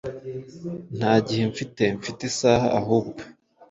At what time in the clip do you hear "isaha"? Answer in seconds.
2.29-2.67